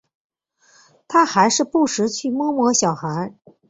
[1.07, 3.35] 他还是不时去摸摸小孩